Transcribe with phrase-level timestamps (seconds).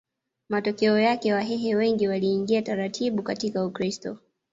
[0.49, 4.17] Matokeo yake Wahehe wengi waliingia taratibu katika Ukristo